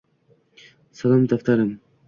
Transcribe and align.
Salom, 1.03 1.29
daftarim– 1.35 1.79